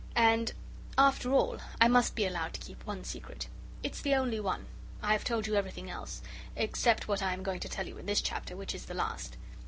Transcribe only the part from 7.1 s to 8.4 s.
I am going to tell you in this